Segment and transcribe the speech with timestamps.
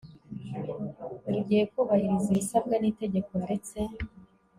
[1.23, 3.79] buri gihe kubahiriza ibisabwa n Itegeko ndetse